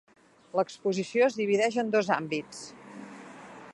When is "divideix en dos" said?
1.41-2.09